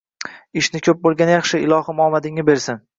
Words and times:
Ishni 0.61 0.81
ko`p 0.87 0.95
bo`lgani 1.05 1.37
yaxshi, 1.37 1.63
ilohim 1.69 2.05
omadingni 2.11 2.51
bersin 2.53 2.87